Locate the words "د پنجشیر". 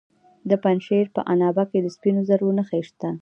0.49-1.05